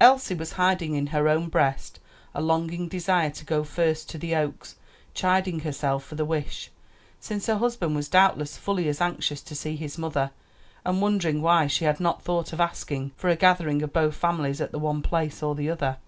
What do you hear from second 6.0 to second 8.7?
for the wish, since her husband was doubtless